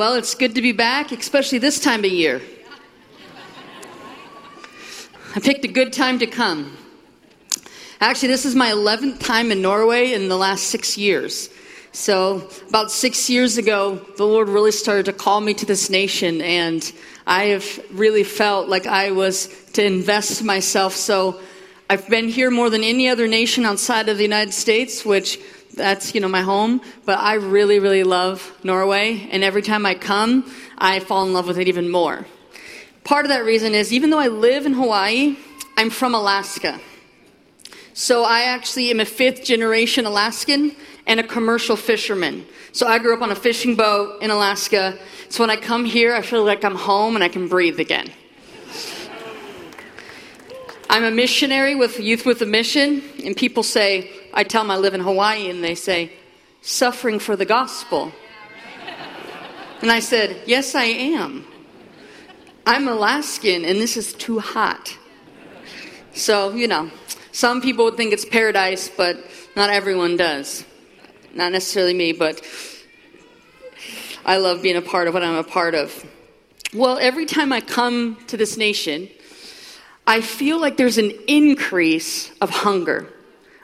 [0.00, 2.40] Well, it's good to be back, especially this time of year.
[5.36, 6.74] I picked a good time to come.
[8.00, 11.50] Actually, this is my 11th time in Norway in the last six years.
[11.92, 16.40] So, about six years ago, the Lord really started to call me to this nation,
[16.40, 16.90] and
[17.26, 20.94] I have really felt like I was to invest myself.
[20.94, 21.42] So,
[21.90, 25.38] I've been here more than any other nation outside of the United States, which
[25.80, 29.94] that's you know my home but i really really love norway and every time i
[29.94, 30.44] come
[30.76, 32.26] i fall in love with it even more.
[33.02, 35.36] Part of that reason is even though i live in hawaii
[35.78, 36.78] i'm from alaska.
[37.94, 42.44] So i actually am a fifth generation alaskan and a commercial fisherman.
[42.72, 44.98] So i grew up on a fishing boat in alaska.
[45.30, 48.10] So when i come here i feel like i'm home and i can breathe again.
[50.90, 54.76] I'm a missionary with youth with a mission and people say I tell them I
[54.76, 56.12] live in Hawaii, and they say,
[56.62, 58.12] suffering for the gospel.
[59.82, 61.46] And I said, Yes, I am.
[62.66, 64.96] I'm Alaskan, and this is too hot.
[66.12, 66.90] So, you know,
[67.32, 69.16] some people would think it's paradise, but
[69.56, 70.64] not everyone does.
[71.34, 72.42] Not necessarily me, but
[74.24, 76.04] I love being a part of what I'm a part of.
[76.74, 79.08] Well, every time I come to this nation,
[80.06, 83.08] I feel like there's an increase of hunger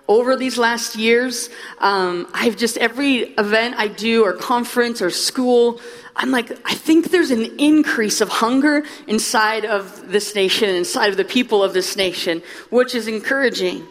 [0.08, 5.80] over these last years, um, I've just, every event I do, or conference, or school,
[6.14, 11.16] I'm like, I think there's an increase of hunger inside of this nation, inside of
[11.16, 13.86] the people of this nation, which is encouraging.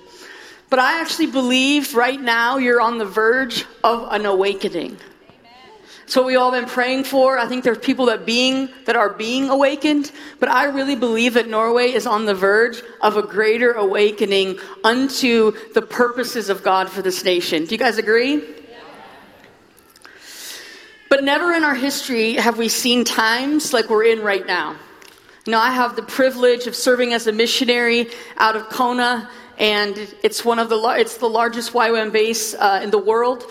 [0.69, 4.97] But I actually believe right now you're on the verge of an awakening.
[6.13, 7.37] What we all been praying for.
[7.37, 11.49] I think there's people that being that are being awakened, but I really believe that
[11.49, 17.01] Norway is on the verge of a greater awakening unto the purposes of God for
[17.01, 17.65] this nation.
[17.65, 18.41] Do you guys agree?
[21.09, 24.75] But never in our history have we seen times like we're in right now.
[25.45, 29.95] You know, I have the privilege of serving as a missionary out of Kona, and
[30.23, 33.43] it's one of the it's the largest YWAM base uh, in the world.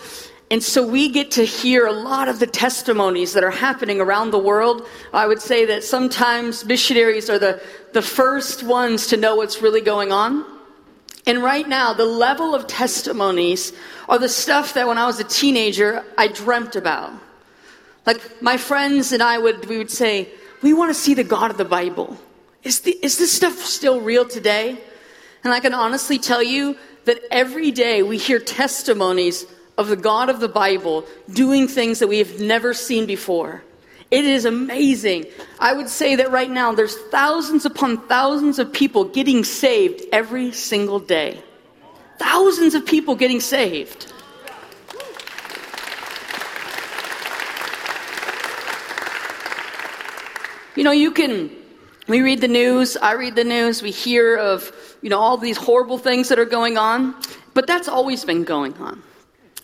[0.51, 4.29] And so we get to hear a lot of the testimonies that are happening around
[4.29, 4.87] the world.
[5.11, 7.61] I would say that sometimes missionaries are the,
[7.93, 10.45] the first ones to know what's really going on.
[11.25, 13.73] And right now, the level of testimonies
[14.07, 17.11] are the stuff that when I was a teenager, I dreamt about.
[18.05, 20.29] Like my friends and I would, we would say,
[20.61, 22.17] we want to see the God of the Bible.
[22.61, 24.77] Is, the, is this stuff still real today?
[25.43, 29.45] And I can honestly tell you that every day we hear testimonies
[29.77, 33.63] of the God of the Bible doing things that we have never seen before.
[34.11, 35.25] It is amazing.
[35.59, 40.51] I would say that right now there's thousands upon thousands of people getting saved every
[40.51, 41.41] single day.
[42.19, 44.13] Thousands of people getting saved.
[50.75, 51.49] You know, you can,
[52.07, 54.71] we read the news, I read the news, we hear of,
[55.01, 57.15] you know, all these horrible things that are going on,
[57.53, 59.01] but that's always been going on.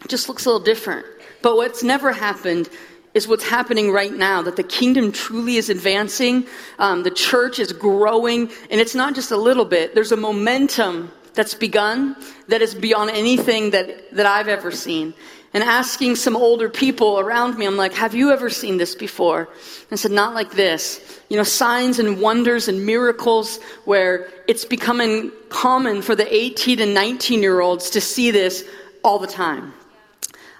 [0.07, 1.05] Just looks a little different.
[1.41, 2.69] But what's never happened
[3.13, 6.45] is what's happening right now that the kingdom truly is advancing,
[6.79, 9.93] um, the church is growing, and it's not just a little bit.
[9.93, 12.15] There's a momentum that's begun
[12.47, 15.13] that is beyond anything that, that I've ever seen.
[15.53, 19.41] And asking some older people around me, I'm like, have you ever seen this before?
[19.41, 21.21] And I said, not like this.
[21.27, 26.93] You know, signs and wonders and miracles where it's becoming common for the 18 and
[26.93, 28.63] 19 year olds to see this
[29.03, 29.73] all the time.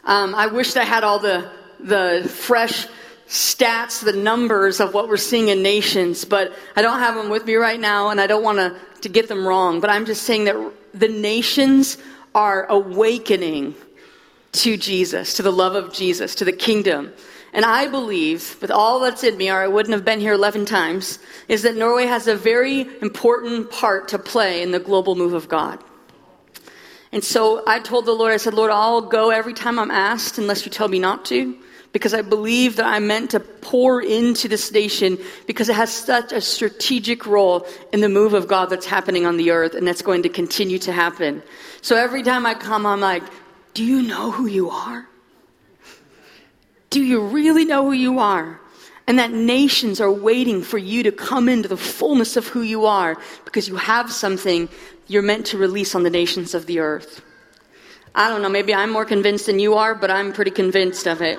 [0.03, 2.88] Um, I wished I had all the, the fresh
[3.28, 7.45] stats, the numbers of what we're seeing in nations, but I don't have them with
[7.45, 9.79] me right now, and I don't want to, to get them wrong.
[9.79, 10.56] But I'm just saying that
[10.94, 11.97] the nations
[12.35, 13.75] are awakening
[14.53, 17.13] to Jesus, to the love of Jesus, to the kingdom.
[17.53, 20.66] And I believe, with all that's in me, or I wouldn't have been here 11
[20.66, 25.33] times, is that Norway has a very important part to play in the global move
[25.33, 25.81] of God.
[27.11, 30.38] And so I told the Lord, I said, Lord, I'll go every time I'm asked
[30.38, 31.57] unless you tell me not to,
[31.91, 36.31] because I believe that I'm meant to pour into this nation because it has such
[36.31, 40.01] a strategic role in the move of God that's happening on the earth and that's
[40.01, 41.44] going to continue to happen.
[41.81, 43.24] So every time I come, I'm like,
[43.74, 45.06] do you know who you are?
[46.89, 48.61] Do you really know who you are?
[49.12, 52.86] And that nations are waiting for you to come into the fullness of who you
[52.86, 54.69] are because you have something
[55.08, 57.22] you're meant to release on the nations of the earth.
[58.16, 61.22] I don't know, maybe I'm more convinced than you are, but I'm pretty convinced of
[61.22, 61.38] it.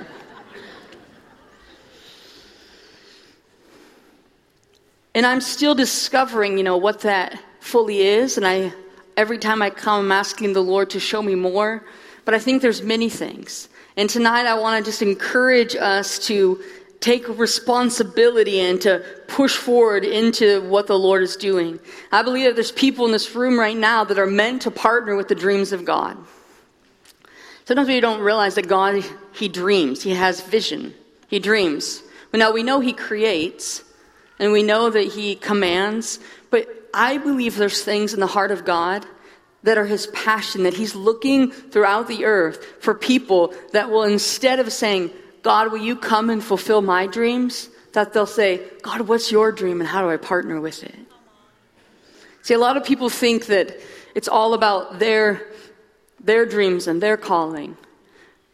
[5.15, 8.37] And I'm still discovering, you know, what that fully is.
[8.37, 8.75] And I,
[9.17, 11.87] every time I come, I'm asking the Lord to show me more.
[12.27, 13.71] But I think there's many things.
[13.97, 16.63] And tonight I want to just encourage us to
[17.03, 21.81] take responsibility and to push forward into what the Lord is doing.
[22.11, 25.17] I believe that there's people in this room right now that are meant to partner
[25.17, 26.17] with the dreams of God.
[27.65, 29.05] Sometimes we don't realize that God,
[29.35, 30.95] He dreams, He has vision,
[31.29, 32.03] He dreams.
[32.33, 33.83] Now we know He creates,
[34.39, 36.19] and we know that He commands,
[36.51, 39.07] but I believe there's things in the heart of God
[39.63, 44.59] that are His passion, that He's looking throughout the earth for people that will, instead
[44.59, 45.11] of saying,
[45.43, 47.69] God, will you come and fulfill my dreams?
[47.93, 50.95] That they'll say, God, what's your dream and how do I partner with it?
[52.43, 53.77] See, a lot of people think that
[54.15, 55.43] it's all about their
[56.25, 57.77] their dreams and their calling.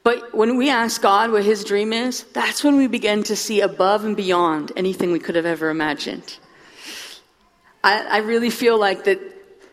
[0.03, 3.61] But when we ask God what his dream is, that's when we begin to see
[3.61, 6.39] above and beyond anything we could have ever imagined.
[7.85, 9.21] I, I really feel like that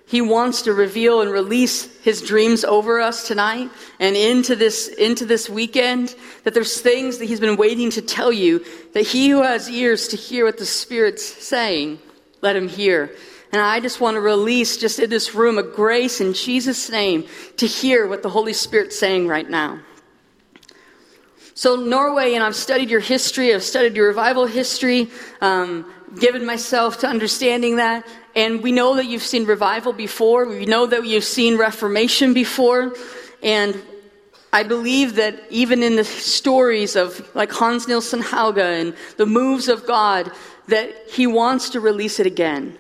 [0.08, 5.26] he wants to reveal and release his dreams over us tonight and into this, into
[5.26, 6.16] this weekend.
[6.44, 8.64] That there's things that he's been waiting to tell you,
[8.94, 12.00] that he who has ears to hear what the Spirit's saying,
[12.42, 13.16] let him hear.
[13.52, 17.26] And I just want to release, just in this room, a grace in Jesus' name
[17.58, 19.80] to hear what the Holy Spirit's saying right now.
[21.54, 25.10] So, Norway, and I've studied your history, I've studied your revival history,
[25.40, 28.06] um, given myself to understanding that.
[28.36, 32.94] And we know that you've seen revival before, we know that you've seen reformation before.
[33.42, 33.82] And
[34.52, 39.70] I believe that even in the stories of like Hans Nielsen Hauge and the moves
[39.70, 40.32] of God,
[40.68, 42.78] that He wants to release it again.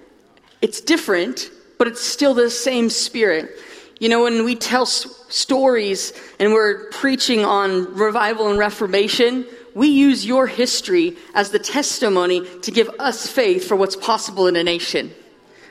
[0.61, 3.51] It's different, but it's still the same spirit.
[3.99, 9.87] You know, when we tell s- stories and we're preaching on revival and reformation, we
[9.87, 14.63] use your history as the testimony to give us faith for what's possible in a
[14.63, 15.13] nation.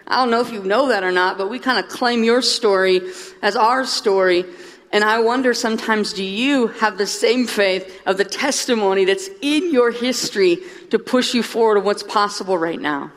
[0.06, 2.42] I don't know if you know that or not, but we kind of claim your
[2.42, 3.00] story
[3.42, 4.44] as our story.
[4.92, 9.72] And I wonder sometimes, do you have the same faith of the testimony that's in
[9.72, 10.58] your history
[10.90, 13.10] to push you forward to what's possible right now?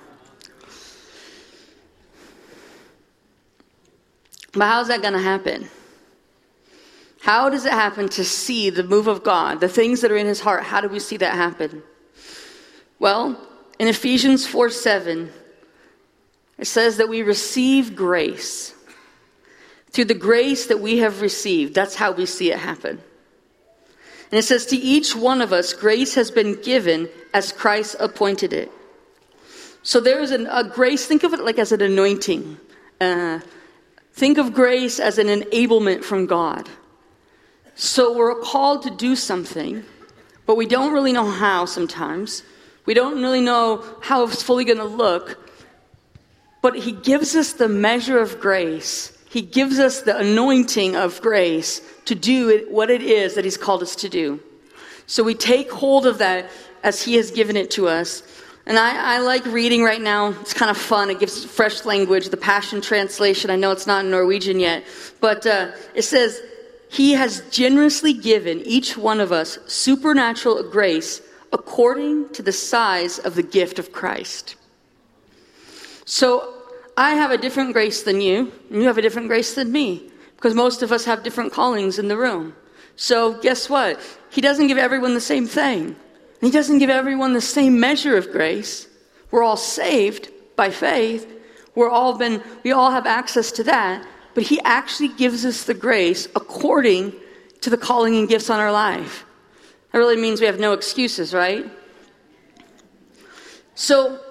[4.54, 5.70] But how's that going to happen?
[7.22, 10.26] How does it happen to see the move of God, the things that are in
[10.26, 10.64] his heart?
[10.64, 11.84] How do we see that happen?
[13.00, 13.40] Well,
[13.78, 15.32] in Ephesians 4 7,
[16.58, 18.74] it says that we receive grace.
[19.92, 23.02] Through the grace that we have received, that's how we see it happen.
[24.32, 28.54] And it says, To each one of us, grace has been given as Christ appointed
[28.54, 28.72] it.
[29.84, 32.58] So there is an, a grace, think of it like as an anointing.
[33.00, 33.40] Uh,
[34.18, 36.68] Think of grace as an enablement from God.
[37.76, 39.84] So we're called to do something,
[40.48, 42.42] but we don't really know how sometimes.
[42.88, 45.38] We don't really know how it's fully going to look.
[46.62, 49.18] But He gives us the measure of grace.
[49.30, 53.82] He gives us the anointing of grace to do what it is that He's called
[53.82, 54.40] us to do.
[55.06, 56.50] So we take hold of that
[56.84, 58.24] as He has given it to us.
[58.66, 60.32] And I, I, like reading right now.
[60.42, 61.10] It's kind of fun.
[61.10, 62.30] It gives fresh language.
[62.30, 63.50] The Passion Translation.
[63.50, 64.84] I know it's not in Norwegian yet,
[65.22, 66.42] but uh, it says,
[66.90, 71.22] He has generously given each one of us supernatural grace
[71.54, 74.58] according to the size of the gift of Christ.
[76.08, 76.54] So
[76.96, 80.10] I have a different grace than you, and you have a different grace than me,
[80.38, 82.56] because most of us have different callings in the room.
[82.96, 84.00] So guess what?
[84.30, 85.98] He doesn't give everyone the same thing.
[86.40, 88.88] He doesn't give everyone the same measure of grace.
[89.32, 91.30] We're all saved by faith.
[91.76, 94.08] We're all been, we all have access to that.
[94.34, 97.14] But He actually gives us the grace according
[97.62, 99.26] to the calling and gifts on our life.
[99.92, 101.70] That really means we have no excuses, right?
[103.76, 104.22] So,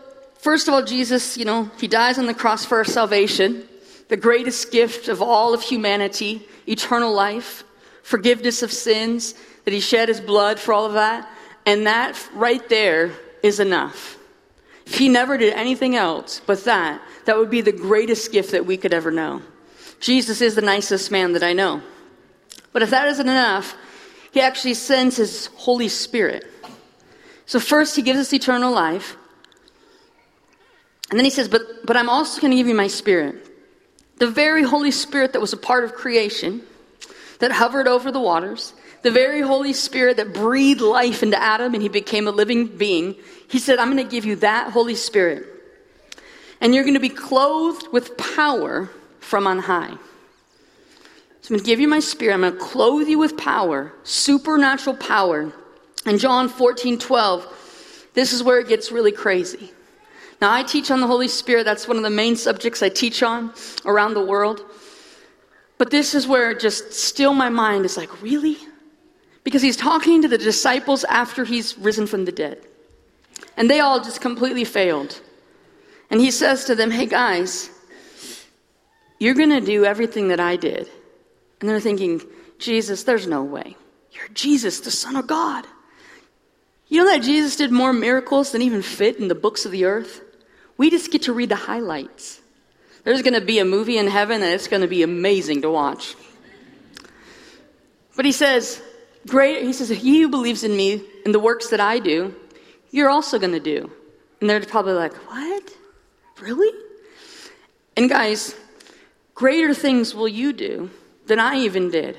[0.46, 3.66] first of all, Jesus, you know, He dies on the cross for our salvation,
[4.06, 7.64] the greatest gift of all of humanity, eternal life,
[8.04, 9.34] forgiveness of sins,
[9.64, 11.28] that He shed His blood for all of that.
[11.66, 13.10] And that right there
[13.42, 14.18] is enough.
[14.86, 18.66] If he never did anything else but that, that would be the greatest gift that
[18.66, 19.42] we could ever know.
[19.98, 21.82] Jesus is the nicest man that I know.
[22.72, 23.74] But if that isn't enough,
[24.30, 26.44] he actually sends his Holy Spirit.
[27.46, 29.16] So first he gives us eternal life.
[31.10, 33.46] And then he says, but, but I'm also going to give you my spirit.
[34.18, 36.62] The very Holy Spirit that was a part of creation,
[37.38, 38.72] that hovered over the waters,
[39.02, 43.14] the very Holy Spirit that breathed life into Adam and he became a living being,
[43.48, 45.46] he said, I'm going to give you that Holy Spirit.
[46.60, 49.96] And you're going to be clothed with power from on high.
[51.42, 52.34] So I'm going to give you my spirit.
[52.34, 55.52] I'm going to clothe you with power, supernatural power.
[56.04, 59.72] In John 14, 12, this is where it gets really crazy.
[60.40, 61.64] Now, I teach on the Holy Spirit.
[61.64, 63.52] That's one of the main subjects I teach on
[63.84, 64.64] around the world.
[65.78, 68.58] But this is where just still my mind is like, really?
[69.46, 72.60] because he's talking to the disciples after he's risen from the dead.
[73.56, 75.20] And they all just completely failed.
[76.10, 77.70] And he says to them, Hey guys,
[79.20, 80.90] you're going to do everything that I did.
[81.60, 82.22] And they're thinking,
[82.58, 83.76] Jesus, there's no way.
[84.10, 85.64] You're Jesus, the Son of God.
[86.88, 89.84] You know that Jesus did more miracles than even fit in the books of the
[89.84, 90.22] earth?
[90.76, 92.40] We just get to read the highlights.
[93.04, 95.70] There's going to be a movie in heaven and it's going to be amazing to
[95.70, 96.16] watch.
[98.16, 98.82] But he says,
[99.26, 102.34] great, he says, he who believes in me and the works that I do,
[102.90, 103.90] you're also going to do.
[104.40, 105.74] And they're probably like, what?
[106.40, 106.72] Really?
[107.96, 108.54] And guys,
[109.34, 110.90] greater things will you do
[111.26, 112.16] than I even did.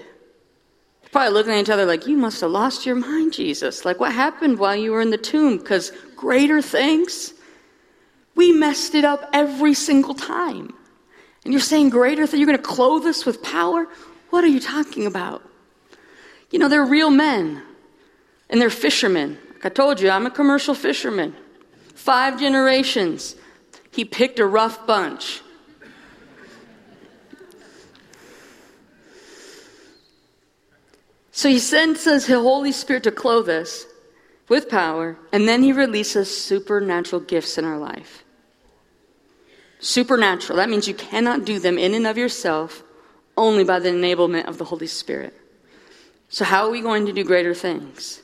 [1.12, 3.86] Probably looking at each other like, you must have lost your mind, Jesus.
[3.86, 5.58] Like, what happened while you were in the tomb?
[5.58, 7.34] Because greater things?
[8.38, 10.74] We messed it up every single time.
[11.44, 12.40] And you're saying greater things?
[12.40, 13.88] You're going to clothe us with power?
[14.30, 15.42] What are you talking about?
[16.52, 17.64] You know, they're real men
[18.50, 19.40] and they're fishermen.
[19.54, 21.36] Like I told you, I'm a commercial fisherman.
[21.96, 23.36] Five generations.
[23.92, 25.42] He picked a rough bunch.
[31.32, 33.86] So he sends us his Holy Spirit to clothe us
[34.48, 38.24] with power, and then he releases supernatural gifts in our life.
[39.80, 40.58] Supernatural.
[40.58, 42.84] That means you cannot do them in and of yourself,
[43.36, 45.40] only by the enablement of the Holy Spirit.
[46.30, 48.22] So, how are we going to do greater things?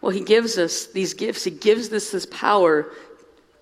[0.00, 1.44] Well, he gives us these gifts.
[1.44, 2.90] He gives us this power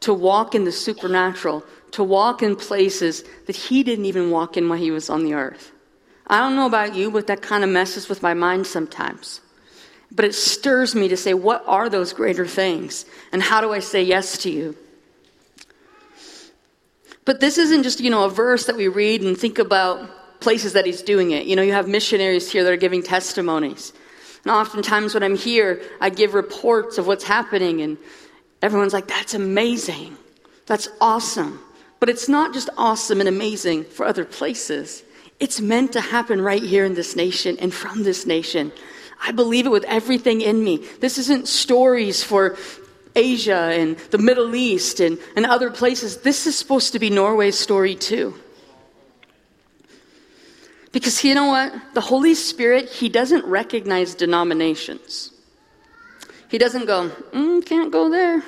[0.01, 4.69] to walk in the supernatural, to walk in places that he didn't even walk in
[4.69, 5.71] while he was on the earth.
[6.27, 9.41] I don't know about you, but that kind of messes with my mind sometimes.
[10.11, 13.05] But it stirs me to say, what are those greater things?
[13.33, 14.77] And how do I say yes to you?
[17.25, 20.73] But this isn't just, you know, a verse that we read and think about places
[20.73, 21.47] that he's doing it.
[21.47, 23.93] You know, you have missionaries here that are giving testimonies.
[24.45, 27.97] And oftentimes when I'm here, I give reports of what's happening, and
[28.61, 30.17] everyone's like, that's amazing.
[30.67, 31.61] That's awesome.
[32.01, 35.05] But it's not just awesome and amazing for other places.
[35.39, 38.73] It's meant to happen right here in this nation and from this nation.
[39.25, 40.79] I believe it with everything in me.
[40.99, 42.57] This isn't stories for
[43.15, 46.19] Asia and the Middle East and, and other places.
[46.19, 48.35] This is supposed to be Norway's story too.
[50.93, 51.73] Because you know what?
[51.95, 55.33] The Holy Spirit, He doesn't recognize denominations.
[56.49, 58.43] He doesn't go, mm, can't go there.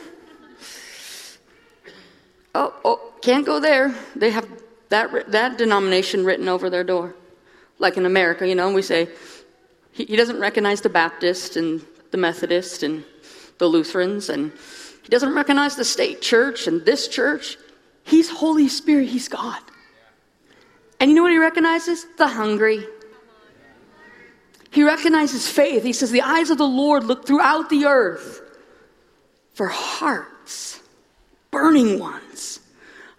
[2.55, 3.95] Oh, oh, can't go there.
[4.15, 4.47] They have
[4.91, 7.15] that, that denomination written over their door.
[7.79, 9.09] Like in America, you know, we say,
[9.93, 13.05] he, he doesn't recognize the Baptist and the Methodist and
[13.59, 14.53] the Lutherans, and
[15.03, 17.57] he doesn't recognize the state church and this church.
[18.05, 19.61] He's Holy Spirit, he's God.
[21.01, 22.07] And you know what he recognizes?
[22.17, 22.87] The hungry.
[24.71, 25.85] He recognizes faith.
[25.85, 28.41] He says, The eyes of the Lord look throughout the earth
[29.55, 30.81] for hearts,
[31.51, 32.61] burning ones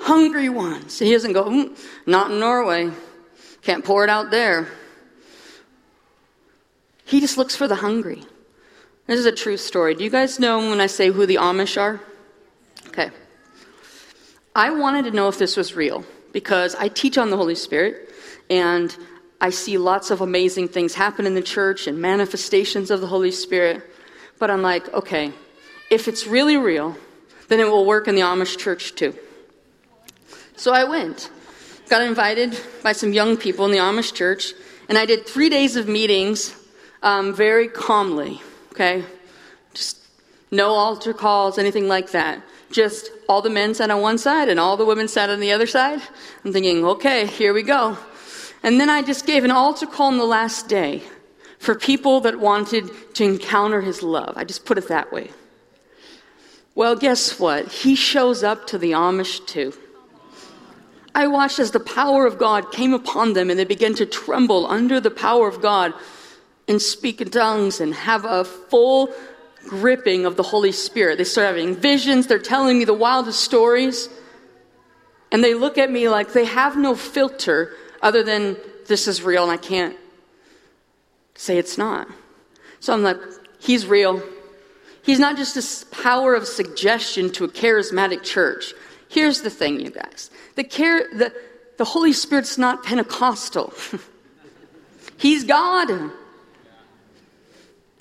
[0.06, 1.00] hungry ones.
[1.00, 2.92] He doesn't go, mm, not in Norway.
[3.63, 4.68] Can't pour it out there.
[7.06, 8.24] He just looks for the hungry.
[9.08, 9.94] This is a true story.
[9.94, 12.02] Do you guys know when I say who the Amish are?
[12.88, 13.12] Okay.
[14.56, 18.10] I wanted to know if this was real because I teach on the Holy Spirit
[18.50, 18.96] and
[19.40, 23.32] I see lots of amazing things happen in the church and manifestations of the Holy
[23.32, 23.84] Spirit.
[24.40, 25.32] But I'm like, okay,
[25.92, 26.98] if it's really real,
[27.48, 29.16] then it will work in the Amish church too.
[30.56, 31.30] So I went.
[31.90, 34.54] Got invited by some young people in the Amish church,
[34.90, 36.56] and I did three days of meetings
[37.04, 38.42] um, very calmly,
[38.75, 39.05] okay?
[39.74, 39.98] Just
[40.51, 42.41] no altar calls, anything like that.
[42.72, 45.51] Just all the men sat on one side and all the women sat on the
[45.53, 46.01] other side.
[46.44, 47.98] I'm thinking, okay, here we go.
[48.63, 51.03] And then I just gave an altar call on the last day
[51.58, 54.34] for people that wanted to encounter his love.
[54.36, 55.32] I just put it that way.
[56.75, 57.72] Well, guess what?
[57.72, 59.74] He shows up to the Amish too.
[61.13, 64.67] I watched as the power of God came upon them and they began to tremble
[64.67, 65.94] under the power of God
[66.67, 69.13] and speak in tongues and have a full
[69.67, 71.17] gripping of the Holy Spirit.
[71.17, 74.10] They start having visions, they're telling me the wildest stories.
[75.31, 78.57] And they look at me like they have no filter other than
[78.88, 79.98] this is real and I can't
[81.34, 82.07] say it's not.
[82.79, 83.17] So I'm like,
[83.60, 84.22] he's real.
[85.03, 88.74] He's not just this power of suggestion to a charismatic church.
[89.10, 90.29] Here's the thing, you guys.
[90.55, 91.34] The, care, the,
[91.77, 93.74] the Holy Spirit's not Pentecostal.
[95.17, 96.12] he's God.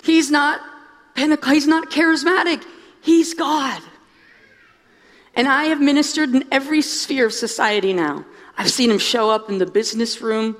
[0.05, 0.61] He's not
[1.15, 2.63] Pentecost, he's not charismatic.
[3.01, 3.81] He's God.
[5.33, 8.25] And I have ministered in every sphere of society now.
[8.57, 10.55] I've seen him show up in the business room,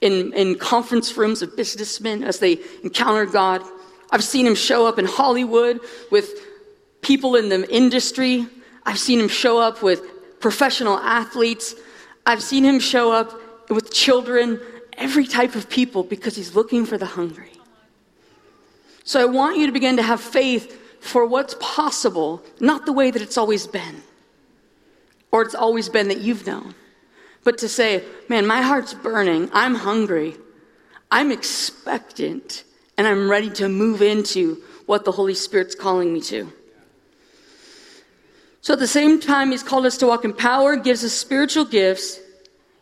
[0.00, 3.62] in, in conference rooms of businessmen as they encounter God.
[4.10, 6.32] I've seen him show up in Hollywood with
[7.02, 8.46] people in the industry.
[8.86, 11.74] I've seen him show up with professional athletes.
[12.24, 13.38] I've seen him show up
[13.68, 14.60] with children,
[14.96, 17.47] every type of people, because he's looking for the hungry.
[19.08, 23.10] So I want you to begin to have faith for what's possible, not the way
[23.10, 24.02] that it's always been,
[25.32, 26.74] or it's always been that you've known,
[27.42, 30.36] but to say, man, my heart's burning, I'm hungry,
[31.10, 32.64] I'm expectant,
[32.98, 36.52] and I'm ready to move into what the Holy Spirit's calling me to.
[38.60, 41.64] So at the same time, He's called us to walk in power, gives us spiritual
[41.64, 42.20] gifts.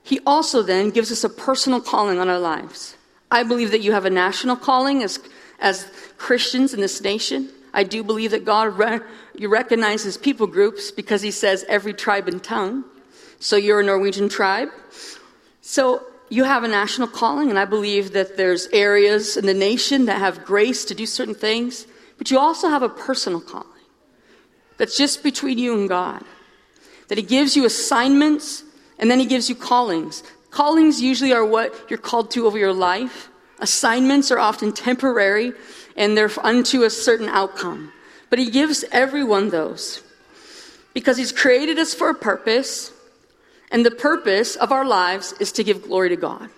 [0.03, 2.97] He also then gives us a personal calling on our lives.
[3.31, 5.21] I believe that you have a national calling as,
[5.61, 7.49] as Christians in this nation.
[7.73, 9.01] I do believe that God re-
[9.37, 12.85] you recognizes people groups because He says every tribe and tongue.
[13.39, 14.71] So you're a Norwegian tribe.
[15.61, 20.07] So you have a national calling, and I believe that there's areas in the nation
[20.07, 21.87] that have grace to do certain things,
[22.19, 23.69] but you also have a personal calling
[24.79, 26.23] that's just between you and God.
[27.09, 28.65] That He gives you assignments
[28.99, 30.23] and then He gives you callings.
[30.51, 33.29] Callings usually are what you're called to over your life.
[33.59, 35.53] Assignments are often temporary
[35.97, 37.93] and they're unto a certain outcome.
[38.29, 40.03] But He gives everyone those
[40.95, 42.93] because He's created us for a purpose,
[43.71, 46.49] and the purpose of our lives is to give glory to God.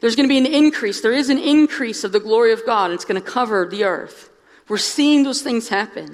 [0.00, 1.00] There's going to be an increase.
[1.00, 2.90] There is an increase of the glory of God.
[2.90, 4.30] It's going to cover the earth.
[4.68, 6.10] We're seeing those things happen.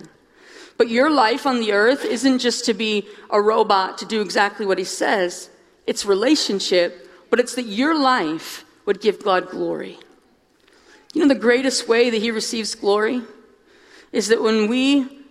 [0.79, 4.67] But your life on the earth isn't just to be a robot to do exactly
[4.67, 5.51] what he says.
[5.87, 9.99] It's relationship, but it's that your life would give God glory.
[11.15, 13.23] You know, the greatest way that he receives glory
[14.13, 15.25] is that when we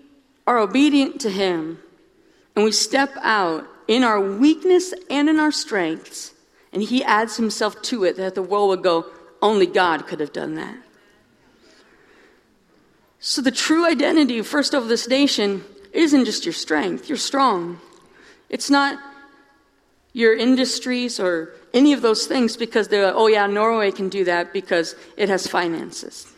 [0.48, 1.78] are obedient to him
[2.56, 6.34] and we step out in our weakness and in our strengths,
[6.74, 9.06] and he adds himself to it, that the world would go,
[9.40, 10.78] only God could have done that.
[13.20, 17.10] So, the true identity, first of this nation, isn't just your strength.
[17.10, 17.80] You're strong.
[18.50, 19.00] It's not
[20.14, 24.24] your industries or any of those things because they're like, oh, yeah, Norway can do
[24.26, 26.32] that because it has finances.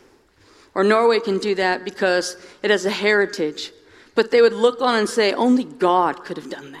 [0.74, 3.72] Or Norway can do that because it has a heritage.
[4.14, 6.80] But they would look on and say, only God could have done that.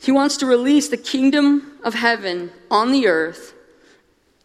[0.00, 3.54] He wants to release the kingdom of heaven on the earth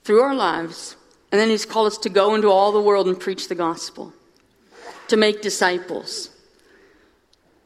[0.03, 0.95] through our lives
[1.31, 4.13] and then he's called us to go into all the world and preach the gospel,
[5.07, 6.29] to make disciples.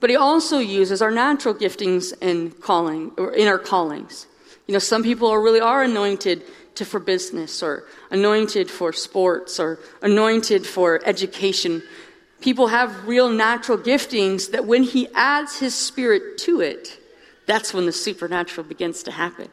[0.04, 4.28] But he also uses our natural giftings and calling, or in our callings.
[4.68, 6.44] You know, some people are really are anointed
[6.76, 11.82] to for business, or anointed for sports, or anointed for education.
[12.42, 17.00] People have real natural giftings that when he adds his spirit to it,
[17.46, 19.48] that's when the supernatural begins to happen.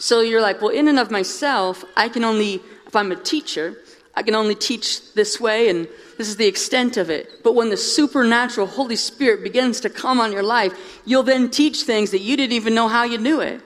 [0.00, 3.76] So you're like, well, in and of myself, I can only if I'm a teacher,
[4.20, 7.42] I can only teach this way, and this is the extent of it.
[7.42, 10.74] But when the supernatural Holy Spirit begins to come on your life,
[11.06, 13.62] you'll then teach things that you didn't even know how you knew it.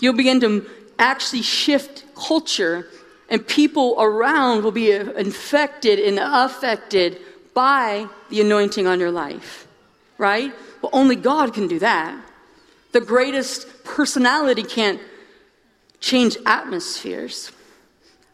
[0.00, 2.88] You'll begin to actually shift culture,
[3.30, 7.18] and people around will be infected and affected
[7.54, 9.66] by the anointing on your life,
[10.18, 10.52] right?
[10.82, 12.22] Well, only God can do that.
[12.92, 15.00] The greatest personality can't
[16.00, 17.50] change atmospheres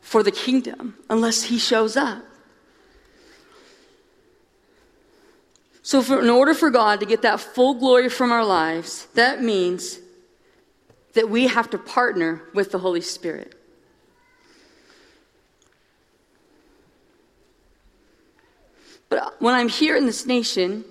[0.04, 2.22] for the kingdom unless he shows up.
[5.82, 9.42] So, for, in order for God to get that full glory from our lives, that
[9.42, 9.98] means
[11.14, 13.54] that we have to partner with the Holy Spirit.
[19.08, 20.84] But when I'm here in this nation,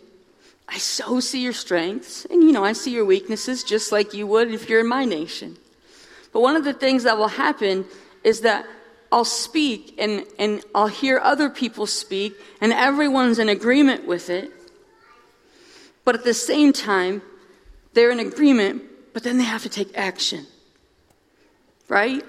[0.67, 4.25] I so see your strengths, and you know, I see your weaknesses just like you
[4.25, 5.57] would if you're in my nation.
[6.31, 7.85] But one of the things that will happen
[8.23, 8.65] is that
[9.13, 14.51] I'll speak and, and I'll hear other people speak, and everyone's in agreement with it.
[16.03, 17.21] But at the same time,
[17.93, 18.81] they're in agreement,
[19.13, 20.47] but then they have to take action.
[21.87, 22.25] Right?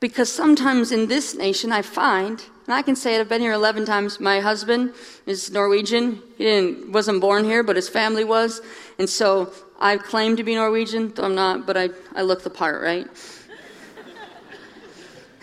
[0.00, 3.52] Because sometimes in this nation, I find, and I can say it, I've been here
[3.52, 4.20] 11 times.
[4.20, 4.92] My husband
[5.24, 6.20] is Norwegian.
[6.36, 8.60] He didn't, wasn't born here, but his family was.
[8.98, 12.50] And so I claim to be Norwegian, though I'm not, but I, I look the
[12.50, 13.08] part, right?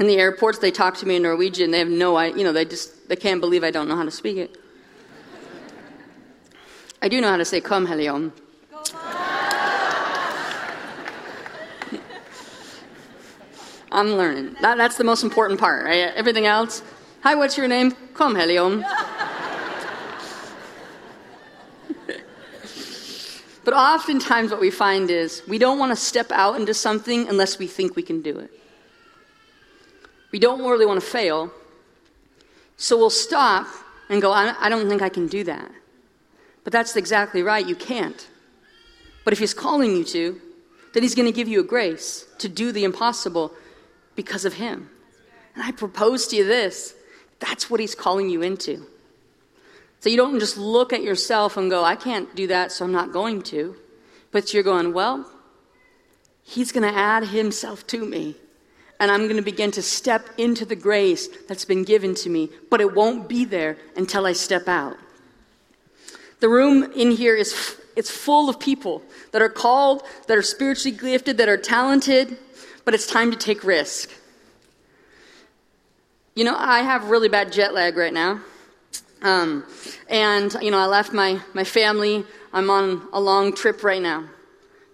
[0.02, 1.70] In the airports, they talk to me in Norwegian.
[1.70, 4.04] They have no, idea you know, they just they can't believe I don't know how
[4.04, 4.58] to speak it.
[7.04, 8.32] I do know how to say "Kom Helion."
[13.92, 14.56] I'm learning.
[14.62, 16.12] That, that's the most important part, right?
[16.16, 16.82] Everything else.
[17.22, 17.92] Hi, what's your name?
[18.16, 18.84] Kom Helion.
[23.64, 27.60] But oftentimes, what we find is we don't want to step out into something unless
[27.60, 28.52] we think we can do it.
[30.32, 31.52] We don't really want to fail.
[32.78, 33.68] So we'll stop
[34.10, 35.72] and go, I don't think I can do that.
[36.64, 38.28] But that's exactly right, you can't.
[39.24, 40.42] But if He's calling you to,
[40.94, 43.54] then He's going to give you a grace to do the impossible
[44.16, 44.90] because of Him.
[45.56, 46.96] And I propose to you this
[47.40, 48.86] that's what He's calling you into.
[50.00, 52.92] So you don't just look at yourself and go, I can't do that, so I'm
[52.92, 53.76] not going to.
[54.32, 55.30] But you're going, well,
[56.44, 58.36] He's going to add Himself to me.
[59.02, 62.52] And I'm going to begin to step into the grace that's been given to me,
[62.70, 64.96] but it won't be there until I step out.
[66.40, 70.96] The room in here is it's full of people that are called, that are spiritually
[70.96, 72.38] gifted, that are talented,
[72.86, 74.12] but it's time to take risk.
[76.36, 78.42] You know, I have really bad jet lag right now.
[79.24, 79.66] Um,
[80.10, 82.24] and, you know, I left my, my family.
[82.54, 84.26] I'm on a long trip right now.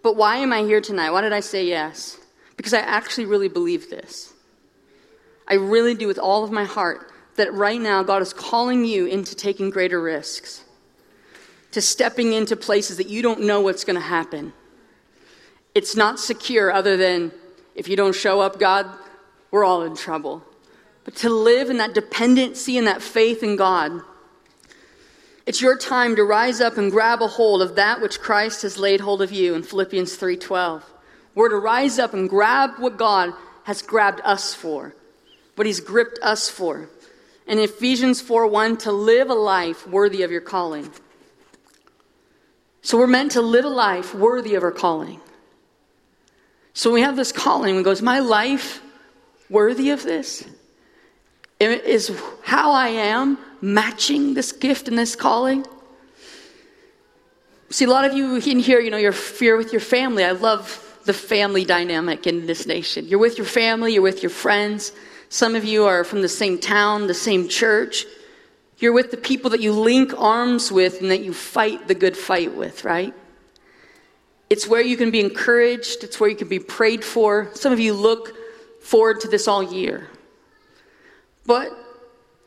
[0.02, 1.12] But why am I here tonight?
[1.12, 2.18] Why did I say yes?
[2.58, 4.34] Because I actually really believe this.
[5.48, 9.06] I really do with all of my heart that right now God is calling you
[9.06, 10.64] into taking greater risks,
[11.72, 14.54] to stepping into places that you don't know what's going to happen.
[15.76, 17.32] It's not secure, other than
[17.76, 18.88] if you don't show up, God,
[19.52, 20.44] we're all in trouble.
[21.06, 24.02] But to live in that dependency and that faith in God
[25.48, 28.78] it's your time to rise up and grab a hold of that which Christ has
[28.78, 30.84] laid hold of you in Philippians 3:12.
[31.38, 33.32] We're to rise up and grab what God
[33.66, 34.96] has grabbed us for,
[35.54, 36.90] what he's gripped us for.
[37.46, 40.92] And Ephesians 4:1 to live a life worthy of your calling.
[42.82, 45.22] So we're meant to live a life worthy of our calling.
[46.74, 48.82] So we have this calling and goes, My life
[49.48, 50.44] worthy of this?
[51.60, 55.68] Is how I am matching this gift and this calling?
[57.70, 60.24] See, a lot of you in here, you know, you're here with your family.
[60.24, 63.08] I love the family dynamic in this nation.
[63.08, 64.92] You're with your family, you're with your friends.
[65.30, 68.06] Some of you are from the same town, the same church.
[68.78, 72.16] You're with the people that you link arms with and that you fight the good
[72.16, 73.14] fight with, right?
[74.50, 77.50] It's where you can be encouraged, it's where you can be prayed for.
[77.56, 78.36] Some of you look
[78.82, 80.10] forward to this all year.
[81.46, 81.72] But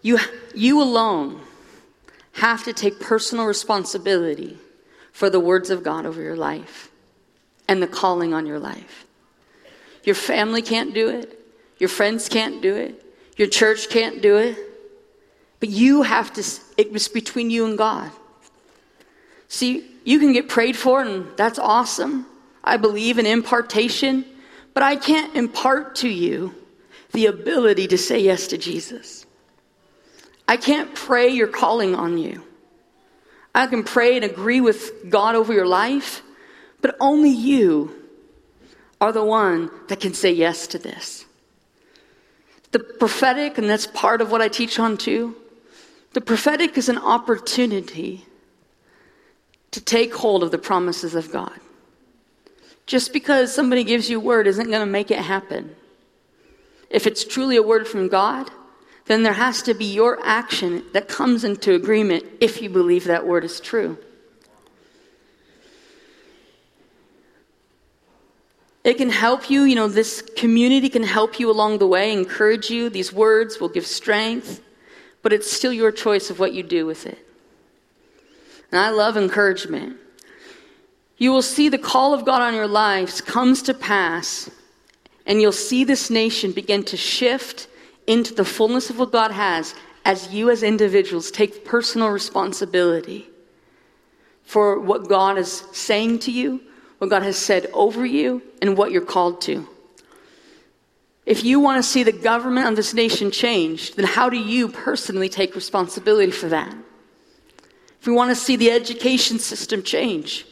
[0.03, 0.19] you,
[0.55, 1.41] you alone
[2.33, 4.59] have to take personal responsibility
[5.13, 6.90] for the words of God over your life
[7.71, 9.07] and the calling on your life.
[10.03, 11.39] Your family can't do it,
[11.79, 13.01] your friends can't do it,
[13.37, 14.59] your church can't do it,
[15.61, 16.43] but you have to,
[16.77, 18.11] it's between you and God.
[19.47, 22.27] See, you can get prayed for, and that's awesome.
[22.65, 24.25] I believe in impartation,
[24.75, 26.53] but I can't impart to you
[27.13, 29.27] the ability to say yes to Jesus.
[30.49, 32.43] I can't pray your calling on you.
[33.55, 36.23] I can pray and agree with God over your life,
[36.81, 37.95] but only you
[39.01, 41.25] are the one that can say yes to this.
[42.73, 45.35] The prophetic, and that's part of what I teach on too,
[46.13, 48.25] the prophetic is an opportunity
[49.71, 51.59] to take hold of the promises of God.
[52.87, 55.77] Just because somebody gives you a word isn't going to make it happen.
[56.91, 58.51] If it's truly a word from God,
[59.07, 63.27] then there has to be your action that comes into agreement if you believe that
[63.27, 63.97] word is true.
[68.83, 72.71] It can help you, you know, this community can help you along the way, encourage
[72.71, 72.89] you.
[72.89, 74.63] These words will give strength,
[75.23, 77.19] but it's still your choice of what you do with it.
[78.73, 79.99] And I love encouragement.
[81.19, 84.51] You will see the call of God on your lives comes to pass,
[85.27, 87.69] and you'll see this nation begin to shift
[88.07, 89.75] into the fullness of what God has
[90.07, 93.29] as you, as individuals, take personal responsibility
[94.43, 96.63] for what God is saying to you,
[97.01, 99.67] what God has said over you, and what you're called to.
[101.25, 104.69] If you want to see the government of this nation changed, then how do you
[104.69, 106.75] personally take responsibility for that?
[108.01, 110.45] If we want to see the education system change,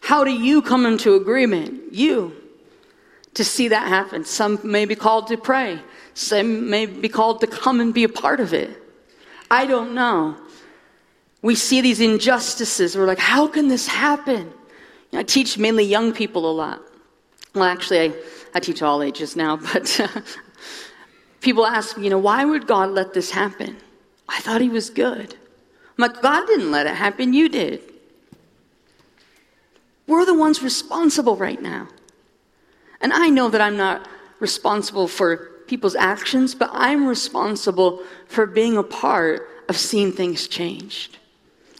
[0.00, 1.94] how do you come into agreement?
[1.94, 2.36] You.
[3.32, 4.26] To see that happen.
[4.26, 5.80] Some may be called to pray.
[6.12, 8.70] Some may be called to come and be a part of it.
[9.50, 10.36] I don't know.
[11.40, 12.96] We see these injustices.
[12.96, 14.52] We're like, how can this happen?
[15.16, 16.82] I teach mainly young people a lot.
[17.54, 18.12] Well, actually, I,
[18.54, 20.08] I teach all ages now, but uh,
[21.40, 23.76] people ask me, you know, why would God let this happen?
[24.28, 25.34] I thought He was good.
[25.34, 27.80] I'm like, God didn't let it happen, you did.
[30.06, 31.88] We're the ones responsible right now.
[33.00, 34.06] And I know that I'm not
[34.38, 41.18] responsible for people's actions, but I'm responsible for being a part of seeing things changed.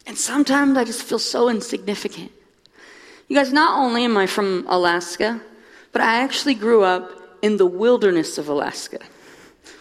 [0.07, 2.33] And sometimes I just feel so insignificant
[3.29, 5.41] You guys, not only am I from Alaska,
[5.93, 7.11] but I actually grew up
[7.43, 8.99] in the wilderness of Alaska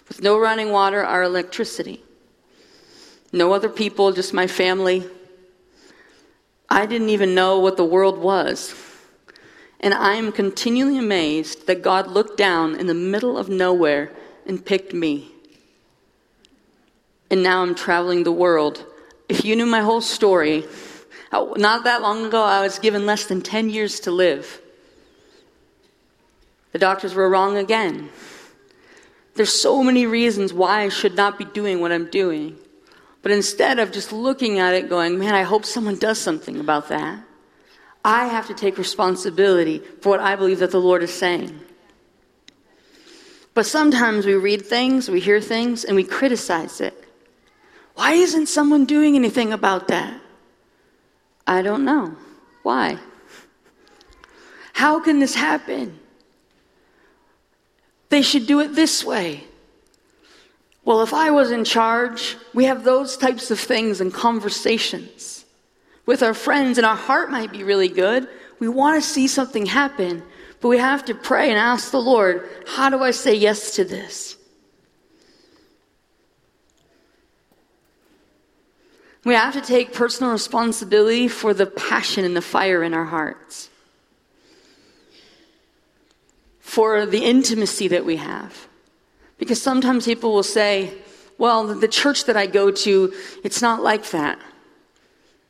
[0.07, 2.01] with no running water or electricity.
[3.31, 5.05] No other people, just my family.
[6.69, 8.73] I didn't even know what the world was.
[9.79, 14.11] And I am continually amazed that God looked down in the middle of nowhere
[14.47, 15.31] and picked me.
[17.29, 18.85] And now I'm traveling the world.
[19.29, 20.65] If you knew my whole story,
[21.31, 24.61] Oh, not that long ago, I was given less than 10 years to live.
[26.71, 28.09] The doctors were wrong again.
[29.35, 32.57] There's so many reasons why I should not be doing what I'm doing.
[33.21, 36.89] But instead of just looking at it going, man, I hope someone does something about
[36.89, 37.23] that,
[38.03, 41.59] I have to take responsibility for what I believe that the Lord is saying.
[43.55, 46.93] But sometimes we read things, we hear things, and we criticize it.
[47.95, 50.21] Why isn't someone doing anything about that?
[51.47, 52.15] I don't know.
[52.63, 52.97] Why?
[54.73, 55.99] How can this happen?
[58.09, 59.43] They should do it this way.
[60.83, 65.45] Well, if I was in charge, we have those types of things and conversations
[66.05, 68.27] with our friends, and our heart might be really good.
[68.59, 70.21] We want to see something happen,
[70.61, 73.83] but we have to pray and ask the Lord, how do I say yes to
[73.83, 74.37] this?
[79.25, 83.69] We have to take personal responsibility for the passion and the fire in our hearts,
[86.59, 88.67] for the intimacy that we have.
[89.39, 90.93] Because sometimes people will say,
[91.39, 94.39] well, the church that I go to, it's not like that.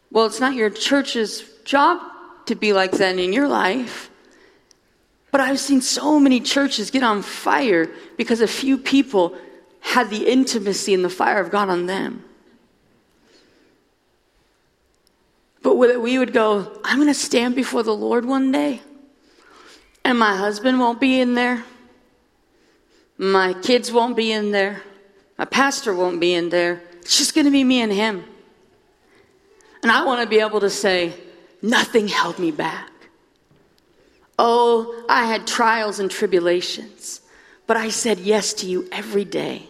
[0.10, 2.02] Well, it's not your church's job
[2.46, 4.10] to be like that in your life.
[5.32, 9.38] But I've seen so many churches get on fire because a few people
[9.82, 12.24] had the intimacy and the fire of God on them.
[15.66, 18.82] But we would go, I'm going to stand before the Lord one day,
[20.04, 21.64] and my husband won't be in there.
[23.18, 24.84] My kids won't be in there.
[25.40, 26.84] My pastor won't be in there.
[27.02, 28.26] It's just going to be me and him.
[29.82, 31.16] And I want to be able to say,
[31.64, 32.92] nothing held me back.
[34.38, 37.22] Oh, I had trials and tribulations,
[37.66, 39.68] but I said yes to you every day.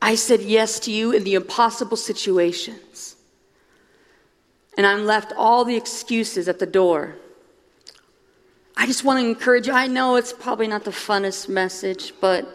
[0.00, 3.16] I said yes to you in the impossible situations.
[4.78, 7.16] And I'm left all the excuses at the door
[8.80, 9.72] I just want to encourage you.
[9.72, 12.46] I know it's probably not the funnest message, but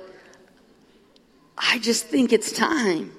[1.58, 3.12] I just think it's time.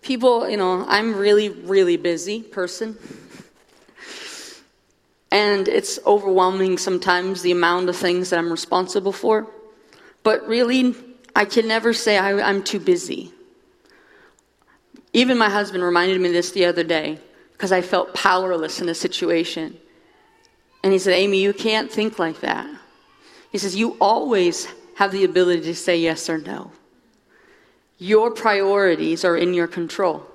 [0.00, 2.96] People, you know, I'm really, really busy person.
[5.30, 9.46] And it's overwhelming sometimes the amount of things that I'm responsible for.
[10.22, 10.94] But really,
[11.36, 13.32] I can never say I, I'm too busy.
[15.12, 17.18] Even my husband reminded me this the other day
[17.52, 19.76] because I felt powerless in a situation.
[20.82, 22.66] And he said, Amy, you can't think like that.
[23.50, 26.72] He says, You always have the ability to say yes or no.
[27.98, 30.26] Your priorities are in your control.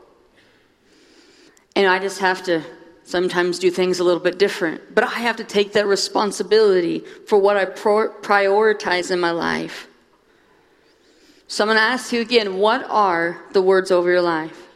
[1.75, 2.63] And I just have to
[3.03, 4.95] sometimes do things a little bit different.
[4.95, 9.87] But I have to take that responsibility for what I pro- prioritize in my life.
[11.47, 14.66] So I'm going to ask you again what are the words over your life?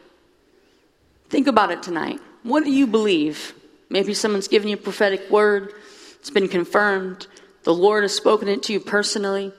[1.32, 2.20] Think about it tonight.
[2.42, 3.54] What do you believe?
[3.88, 5.72] Maybe someone's given you a prophetic word,
[6.20, 7.26] it's been confirmed,
[7.62, 9.50] the Lord has spoken it to you personally.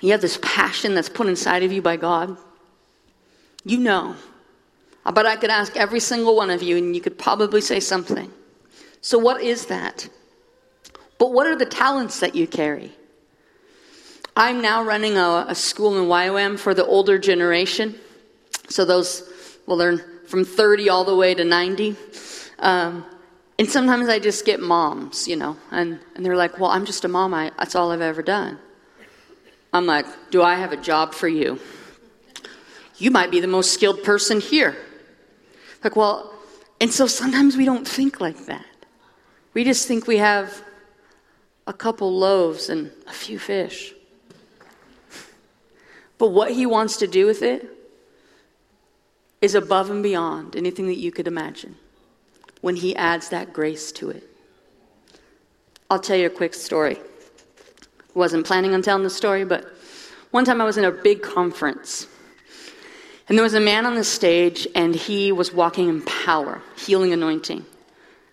[0.00, 2.36] You have this passion that's put inside of you by God.
[3.64, 4.16] You know.
[5.06, 7.78] I bet I could ask every single one of you, and you could probably say
[7.78, 8.32] something.
[9.00, 10.08] So, what is that?
[11.18, 12.92] But what are the talents that you carry?
[14.36, 17.94] I'm now running a, a school in YWAM for the older generation.
[18.68, 19.28] So, those,
[19.68, 21.94] well, they're from 30 all the way to 90.
[22.58, 23.04] Um,
[23.58, 27.04] and sometimes I just get moms, you know, and, and they're like, well, I'm just
[27.04, 27.34] a mom.
[27.34, 28.58] I, that's all I've ever done.
[29.74, 31.60] I'm like, do I have a job for you?
[32.96, 34.74] You might be the most skilled person here.
[35.84, 36.32] Like, well,
[36.80, 38.64] and so sometimes we don't think like that.
[39.52, 40.64] We just think we have
[41.66, 43.92] a couple loaves and a few fish.
[46.16, 47.77] But what he wants to do with it
[49.40, 51.76] is above and beyond anything that you could imagine
[52.60, 54.24] when He adds that grace to it.
[55.90, 56.98] I'll tell you a quick story.
[58.14, 59.64] Wasn't planning on telling the story, but
[60.32, 62.06] one time I was in a big conference.
[63.28, 67.12] And there was a man on the stage, and he was walking in power, healing
[67.12, 67.64] anointing.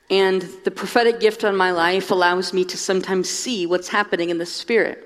[0.10, 4.38] And the prophetic gift on my life allows me to sometimes see what's happening in
[4.38, 5.02] the spirit.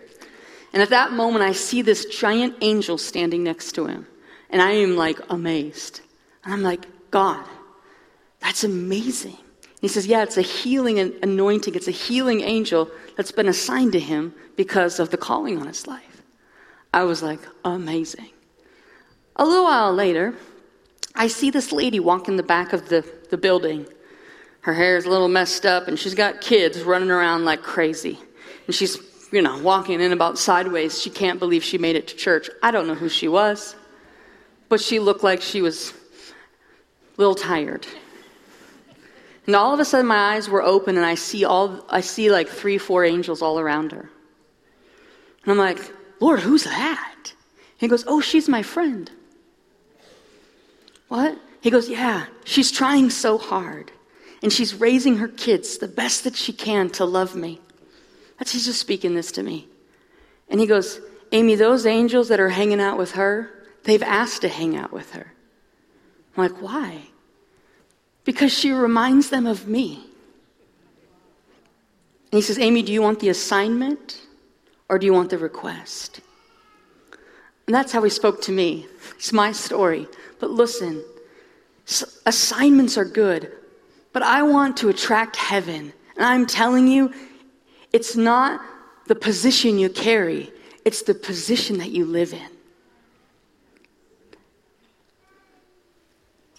[0.74, 4.08] And at that moment, I see this giant angel standing next to him.
[4.50, 6.02] And I am like amazed.
[6.44, 7.46] And I'm like, God.
[8.40, 9.38] That's amazing.
[9.82, 14.00] He says, Yeah, it's a healing anointing, it's a healing angel that's been assigned to
[14.00, 16.24] him because of the calling on his life.
[16.94, 18.30] I was like, Amazing.
[19.36, 20.36] A little while later,
[21.16, 23.88] I see this lady walk in the back of the, the building.
[24.62, 28.20] Her hair is a little messed up, and she's got kids running around like crazy.
[28.68, 28.98] And she's,
[29.32, 31.02] you know, walking in about sideways.
[31.02, 32.50] She can't believe she made it to church.
[32.62, 33.76] I don't know who she was,
[34.70, 35.96] but she looked like she was a
[37.18, 37.86] little tired.
[39.46, 42.30] And all of a sudden, my eyes were open, and I see all I see
[42.30, 44.10] like three, four angels all around her.
[45.44, 45.80] And I'm like,
[46.20, 47.34] Lord, who's that?
[47.78, 49.10] He goes, Oh, she's my friend.
[51.08, 51.38] What?
[51.62, 53.92] He goes, Yeah, she's trying so hard.
[54.44, 57.60] And she's raising her kids the best that she can to love me.
[58.38, 59.68] That's he's just speaking this to me.
[60.48, 61.02] And he goes,
[61.32, 63.52] Amy, those angels that are hanging out with her,
[63.84, 65.34] they've asked to hang out with her.
[66.36, 67.10] I'm like, why?
[68.30, 69.96] because she reminds them of me.
[72.32, 74.22] And he says, Amy, do you want the assignment
[74.88, 76.22] or do you want the request?
[77.65, 78.86] And that's how he spoke to me.
[79.15, 80.08] It's my story.
[80.39, 81.04] But listen,
[82.28, 83.52] assignments are good,
[84.13, 85.92] but I want to attract heaven.
[86.15, 87.12] And I'm telling you,
[87.94, 88.62] it's not
[89.08, 90.52] the position you carry,
[90.86, 92.59] it's the position that you live in.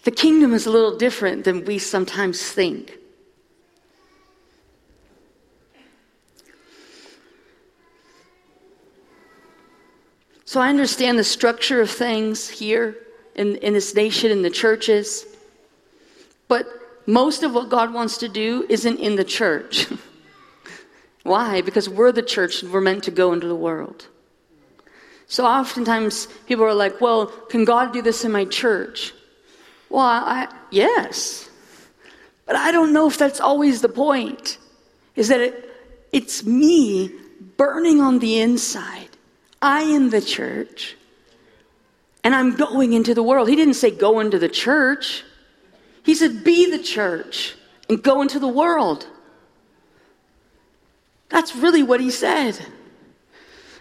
[0.03, 2.97] The kingdom is a little different than we sometimes think.
[10.45, 12.97] So I understand the structure of things here
[13.35, 15.25] in, in this nation, in the churches.
[16.47, 16.67] But
[17.05, 19.87] most of what God wants to do isn't in the church.
[21.23, 21.61] Why?
[21.61, 24.07] Because we're the church and we're meant to go into the world.
[25.27, 29.13] So oftentimes people are like, well, can God do this in my church?
[29.91, 31.49] Well, I, yes.
[32.45, 34.57] But I don't know if that's always the point.
[35.17, 35.69] Is that it,
[36.13, 37.11] it's me
[37.57, 39.09] burning on the inside.
[39.61, 40.95] I am the church.
[42.23, 43.49] And I'm going into the world.
[43.49, 45.23] He didn't say go into the church.
[46.03, 47.55] He said be the church
[47.89, 49.05] and go into the world.
[51.27, 52.57] That's really what he said.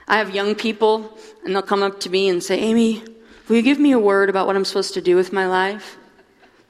[0.09, 3.05] I have young people, and they'll come up to me and say, Amy,
[3.49, 5.99] will you give me a word about what I'm supposed to do with my life?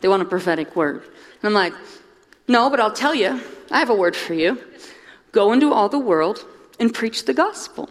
[0.01, 1.03] They want a prophetic word.
[1.03, 1.75] And I'm like,
[2.49, 4.59] no, but I'll tell you, I have a word for you.
[5.33, 6.45] Go into all the world
[6.79, 7.89] and preach the gospel.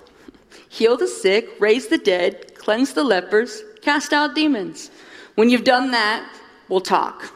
[0.67, 4.91] Heal the sick, raise the dead, cleanse the lepers, cast out demons.
[5.35, 6.29] When you've done that,
[6.67, 7.33] we'll talk.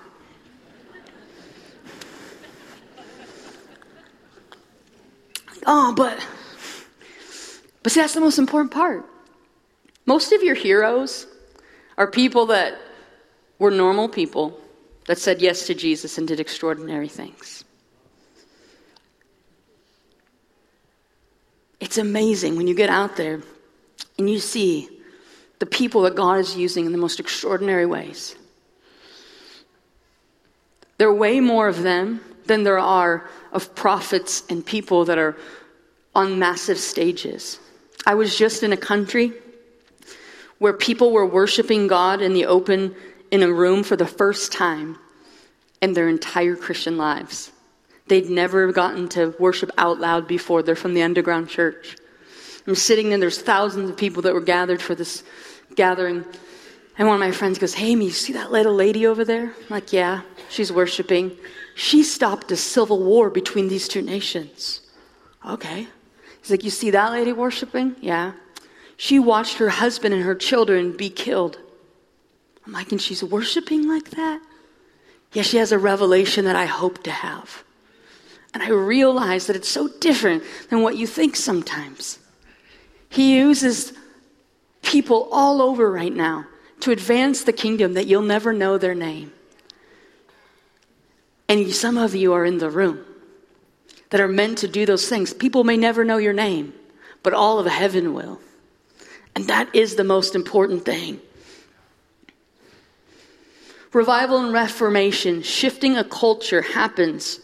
[5.65, 6.19] Oh, but
[7.81, 9.05] but see that's the most important part.
[10.05, 11.27] Most of your heroes
[11.97, 12.77] are people that
[13.59, 14.59] were normal people
[15.05, 17.63] that said yes to Jesus and did extraordinary things.
[21.79, 23.41] It's amazing when you get out there
[24.17, 24.89] and you see
[25.59, 28.35] the people that God is using in the most extraordinary ways.
[30.97, 35.35] There are way more of them than there are of prophets and people that are
[36.15, 37.59] on massive stages.
[38.05, 39.33] I was just in a country
[40.59, 42.95] where people were worshiping God in the open
[43.34, 44.96] in a room for the first time
[45.82, 47.52] in their entire Christian lives.
[48.06, 50.62] They'd never gotten to worship out loud before.
[50.62, 51.96] They're from the underground church.
[52.67, 55.24] I'm sitting there, there's thousands of people that were gathered for this
[55.74, 56.24] gathering.
[56.96, 59.46] And one of my friends goes, Hey, me, you see that little lady over there?
[59.46, 61.36] I'm like, yeah, she's worshiping.
[61.74, 64.80] She stopped a civil war between these two nations.
[65.43, 65.88] Okay.
[66.39, 67.96] He's like, You see that lady worshiping?
[68.00, 68.34] Yeah.
[68.96, 71.58] She watched her husband and her children be killed.
[72.65, 74.41] I'm like, and she's worshiping like that?
[75.34, 77.63] Yeah, she has a revelation that I hope to have.
[78.54, 82.19] And I realize that it's so different than what you think sometimes.
[83.10, 83.93] He uses
[84.84, 86.45] people all over right now
[86.82, 89.31] to advance the kingdom that you'll never know their name.
[91.50, 93.04] And some of you are in the room
[94.10, 95.33] that are meant to do those things.
[95.33, 96.73] People may never know your name,
[97.23, 98.40] but all of heaven will.
[99.35, 101.19] And that is the most important thing.
[103.94, 107.39] Revival and reformation, shifting a culture happens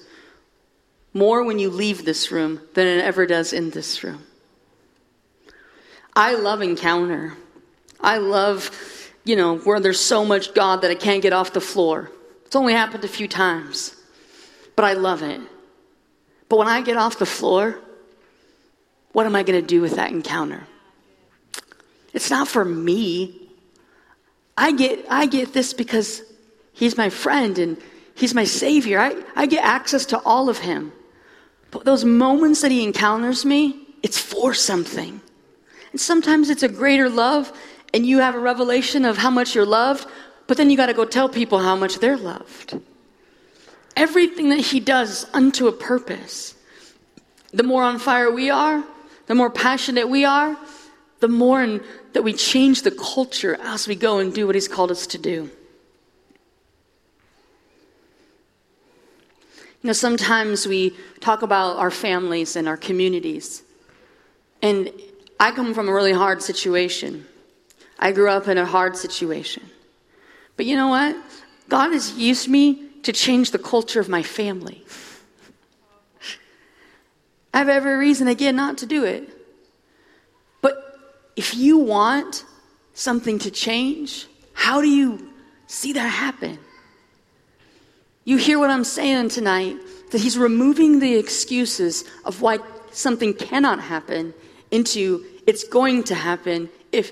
[1.13, 4.23] more when you leave this room than it ever does in this room.
[6.15, 7.33] I love encounter.
[7.99, 8.71] I love,
[9.23, 12.11] you know, where there's so much God that I can't get off the floor.
[12.45, 13.95] It's only happened a few times,
[14.75, 15.41] but I love it.
[16.47, 17.79] But when I get off the floor,
[19.11, 20.65] what am I going to do with that encounter?
[22.11, 23.49] It's not for me.
[24.57, 26.23] I get, I get this because
[26.73, 27.77] He's my friend and
[28.15, 28.99] He's my Savior.
[28.99, 30.91] I, I get access to all of Him.
[31.71, 35.21] But those moments that He encounters me, it's for something.
[35.91, 37.51] And sometimes it's a greater love,
[37.93, 40.07] and you have a revelation of how much you're loved,
[40.47, 42.79] but then you got to go tell people how much they're loved.
[43.95, 46.55] Everything that He does unto a purpose.
[47.51, 48.83] The more on fire we are,
[49.27, 50.57] the more passionate we are,
[51.19, 51.81] the more in,
[52.13, 55.17] that we change the culture as we go and do what He's called us to
[55.17, 55.49] do.
[59.81, 63.63] You know, sometimes we talk about our families and our communities.
[64.61, 64.91] And
[65.39, 67.25] I come from a really hard situation.
[67.97, 69.63] I grew up in a hard situation.
[70.57, 71.15] But you know what?
[71.69, 74.83] God has used me to change the culture of my family.
[77.53, 79.29] I have every reason, again, not to do it.
[80.61, 80.75] But
[81.37, 82.43] if you want
[82.93, 85.31] something to change, how do you
[85.67, 86.59] see that happen?
[88.29, 89.75] You hear what I'm saying tonight
[90.11, 92.59] that He's removing the excuses of why
[92.91, 94.35] something cannot happen
[94.69, 97.11] into it's going to happen if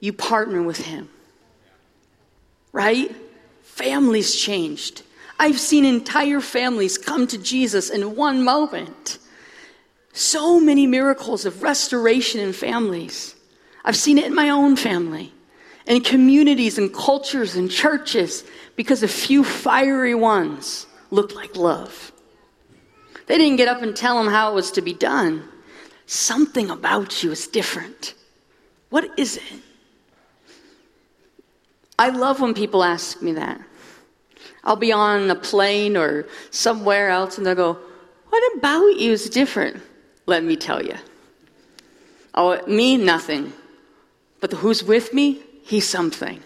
[0.00, 1.08] you partner with Him.
[2.72, 3.14] Right?
[3.62, 5.04] Families changed.
[5.38, 9.20] I've seen entire families come to Jesus in one moment.
[10.14, 13.36] So many miracles of restoration in families.
[13.84, 15.32] I've seen it in my own family,
[15.86, 22.12] in communities and cultures and churches, because a few fiery ones looked like love.
[23.26, 25.48] They didn't get up and tell them how it was to be done.
[26.06, 28.14] Something about you is different.
[28.90, 29.60] What is it?
[31.98, 33.60] I love when people ask me that.
[34.62, 37.78] I'll be on a plane or somewhere else and they'll go,
[38.28, 39.82] What about you is different?
[40.26, 40.96] Let me tell you.
[42.34, 43.52] Oh, me, nothing.
[44.40, 46.40] But who's with me, he's something.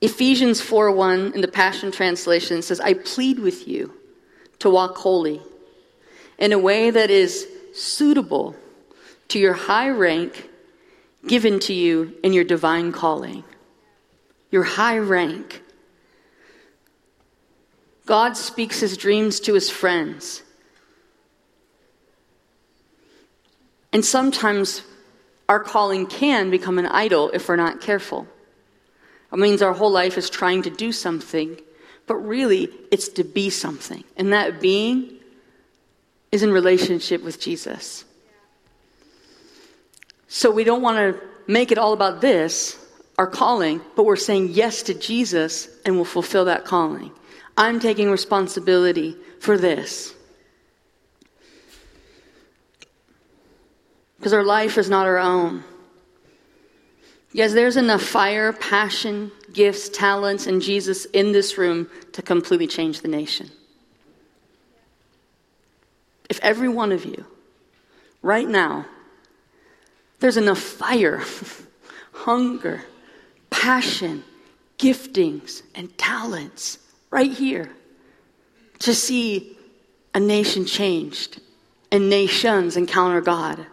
[0.00, 3.94] Ephesians 4:1 in the Passion Translation says, I plead with you
[4.58, 5.40] to walk holy
[6.38, 8.56] in a way that is suitable
[9.28, 10.50] to your high rank
[11.26, 13.44] given to you in your divine calling.
[14.50, 15.62] Your high rank.
[18.04, 20.42] God speaks his dreams to his friends.
[23.92, 24.82] And sometimes
[25.48, 28.26] our calling can become an idol if we're not careful.
[29.32, 31.60] It means our whole life is trying to do something,
[32.06, 34.04] but really it's to be something.
[34.16, 35.18] And that being
[36.30, 38.04] is in relationship with Jesus.
[40.28, 42.78] So we don't want to make it all about this,
[43.18, 47.12] our calling, but we're saying yes to Jesus and we'll fulfill that calling.
[47.56, 50.14] I'm taking responsibility for this.
[54.16, 55.64] Because our life is not our own.
[57.32, 63.00] Yes, there's enough fire, passion, gifts, talents, and Jesus in this room to completely change
[63.00, 63.50] the nation.
[66.30, 67.26] If every one of you,
[68.22, 68.86] right now,
[70.20, 71.22] there's enough fire,
[72.12, 72.84] hunger,
[73.50, 74.24] passion,
[74.78, 76.78] giftings, and talents
[77.10, 77.70] right here
[78.78, 79.56] to see
[80.14, 81.40] a nation changed
[81.90, 83.66] and nations encounter God.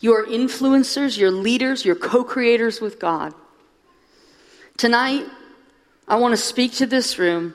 [0.00, 3.34] You're influencers, you're leaders, you're co creators with God.
[4.78, 5.26] Tonight,
[6.08, 7.54] I want to speak to this room,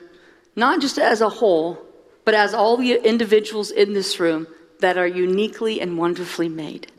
[0.54, 1.84] not just as a whole,
[2.24, 4.46] but as all the individuals in this room
[4.78, 6.90] that are uniquely and wonderfully made.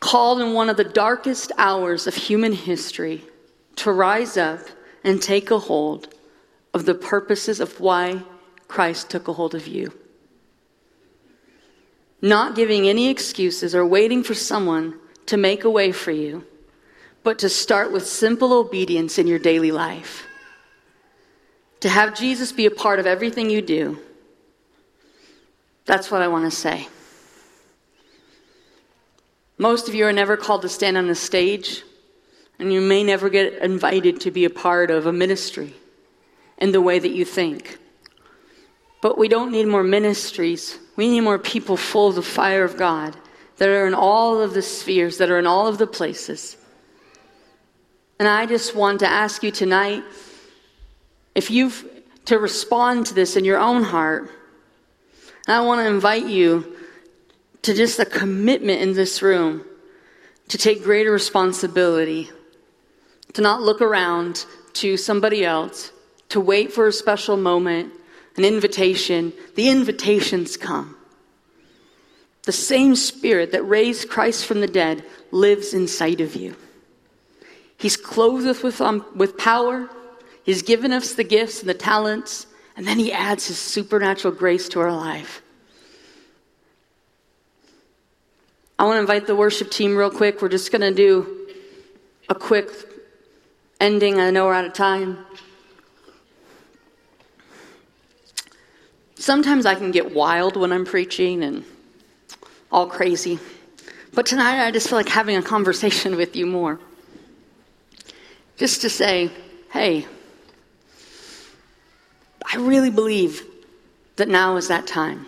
[0.00, 3.22] Called in one of the darkest hours of human history
[3.76, 4.60] to rise up
[5.04, 6.14] and take a hold
[6.72, 8.22] of the purposes of why
[8.68, 9.92] Christ took a hold of you
[12.22, 16.44] not giving any excuses or waiting for someone to make a way for you,
[17.22, 20.26] but to start with simple obedience in your daily life.
[21.80, 23.98] To have Jesus be a part of everything you do.
[25.84, 26.88] That's what I want to say.
[29.58, 31.82] Most of you are never called to stand on the stage,
[32.58, 35.74] and you may never get invited to be a part of a ministry
[36.58, 37.78] in the way that you think.
[39.00, 40.78] But we don't need more ministries.
[40.96, 43.16] We need more people full of the fire of God
[43.58, 46.56] that are in all of the spheres, that are in all of the places.
[48.18, 50.02] And I just want to ask you tonight
[51.34, 51.84] if you've
[52.26, 54.30] to respond to this in your own heart.
[55.46, 56.76] And I want to invite you
[57.62, 59.64] to just a commitment in this room
[60.48, 62.30] to take greater responsibility,
[63.32, 64.44] to not look around
[64.74, 65.92] to somebody else,
[66.28, 67.92] to wait for a special moment
[68.36, 70.96] an invitation, the invitations come.
[72.42, 76.54] The same spirit that raised Christ from the dead lives inside of you.
[77.78, 79.88] He's clothed us with, um, with power.
[80.44, 82.46] He's given us the gifts and the talents.
[82.76, 85.42] And then He adds His supernatural grace to our life.
[88.78, 90.42] I want to invite the worship team real quick.
[90.42, 91.48] We're just going to do
[92.28, 92.68] a quick
[93.80, 94.20] ending.
[94.20, 95.24] I know we're out of time.
[99.26, 101.64] Sometimes I can get wild when I'm preaching and
[102.70, 103.40] all crazy.
[104.14, 106.78] But tonight I just feel like having a conversation with you more.
[108.56, 109.32] Just to say,
[109.72, 110.06] hey,
[112.52, 113.42] I really believe
[114.14, 115.26] that now is that time.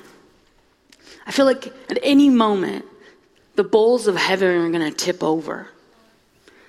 [1.27, 2.85] I feel like at any moment,
[3.57, 5.67] the bowls of heaven are going to tip over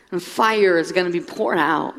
[0.10, 1.94] and fire is going to be poured out.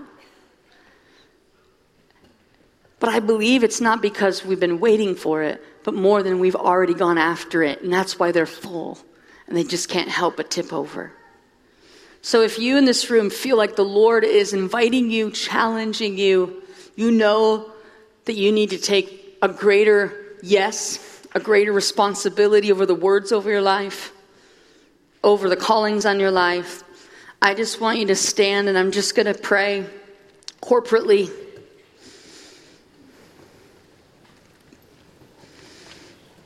[3.01, 6.55] But I believe it's not because we've been waiting for it, but more than we've
[6.55, 7.83] already gone after it.
[7.83, 8.99] And that's why they're full
[9.49, 11.13] and they just can't help but tip over.
[12.23, 16.63] So if you in this room feel like the Lord is inviting you, challenging you,
[16.95, 17.73] you know
[18.27, 23.51] that you need to take a greater yes, a greater responsibility over the words over
[23.51, 24.13] your life,
[25.25, 26.83] over the callings on your life.
[27.43, 29.87] I just want you to stand and I'm just going to pray
[30.63, 31.31] corporately.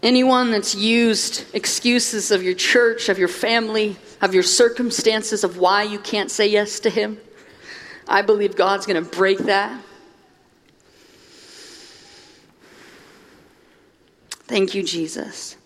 [0.05, 5.83] Anyone that's used excuses of your church, of your family, of your circumstances, of why
[5.83, 7.19] you can't say yes to Him,
[8.07, 9.83] I believe God's going to break that.
[14.47, 15.57] Thank you, Jesus.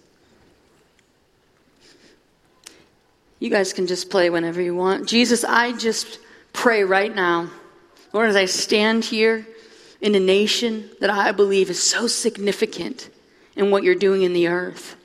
[3.41, 5.09] You guys can just play whenever you want.
[5.09, 6.21] Jesus, I just
[6.53, 7.51] pray right now,
[8.13, 9.45] Lord, as I stand here
[10.01, 13.11] in a nation that I believe is so significant
[13.59, 14.97] in what you're doing in the earth.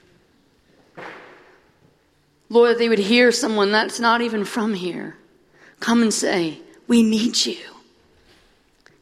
[2.49, 5.17] Lord, they would hear someone that's not even from here
[5.79, 7.57] come and say, We need you.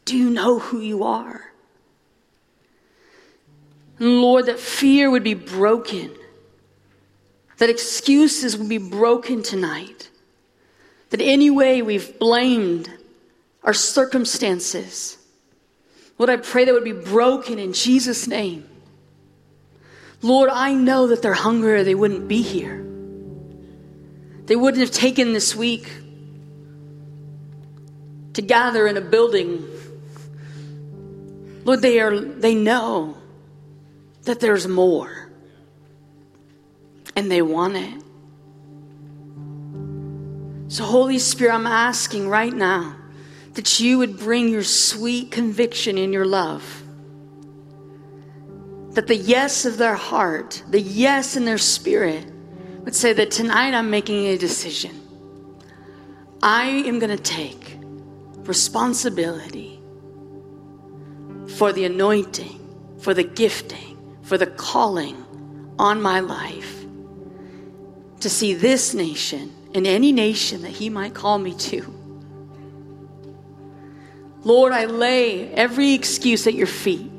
[0.05, 1.51] Do you know who you are?
[3.99, 6.15] And Lord, that fear would be broken,
[7.57, 10.09] that excuses would be broken tonight,
[11.09, 12.89] that any way we've blamed
[13.63, 15.17] our circumstances,
[16.17, 18.70] Lord, I pray that would be broken in Jesus' name.
[20.21, 22.85] Lord, I know that they're hungry or they wouldn't be here.
[24.45, 25.91] They wouldn't have taken this week
[28.33, 29.65] to gather in a building.
[31.63, 33.17] Lord, they are they know
[34.23, 35.29] that there's more.
[37.15, 38.03] And they want it.
[40.71, 42.95] So Holy Spirit, I'm asking right now
[43.53, 46.80] that you would bring your sweet conviction in your love
[48.91, 52.25] that the yes of their heart, the yes in their spirit,
[52.83, 54.99] would say that tonight I'm making a decision.
[56.43, 57.77] I am going to take
[58.37, 59.79] responsibility
[61.57, 62.59] for the anointing,
[62.99, 65.25] for the gifting, for the calling
[65.77, 66.85] on my life
[68.19, 71.93] to see this nation and any nation that He might call me to.
[74.43, 77.10] Lord, I lay every excuse at your feet.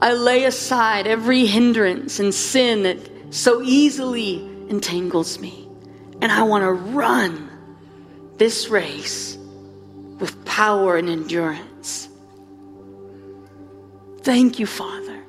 [0.00, 4.36] I lay aside every hindrance and sin that so easily
[4.68, 5.68] entangles me.
[6.20, 7.50] And I want to run
[8.36, 9.36] this race
[10.18, 12.08] with power and endurance.
[14.22, 15.24] Thank you, Father.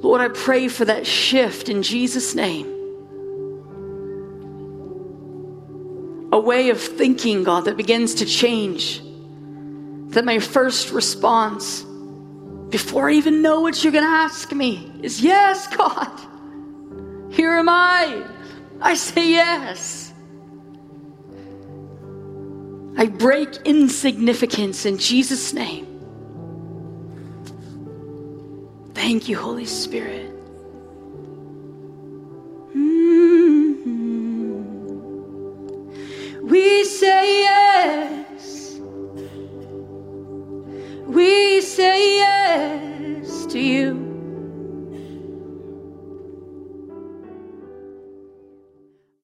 [0.00, 2.66] Lord, I pray for that shift in Jesus' name.
[6.32, 9.00] A way of thinking, God, that begins to change.
[10.10, 11.84] That my first response
[12.74, 16.10] before I even know what you're going to ask me, is yes, God.
[17.30, 18.26] Here am I.
[18.80, 20.12] I say yes.
[22.96, 25.86] I break insignificance in Jesus' name.
[28.92, 30.32] Thank you, Holy Spirit.
[32.74, 33.84] Mm-hmm.
[36.48, 38.33] We say yes.
[41.14, 44.13] We say yes to you.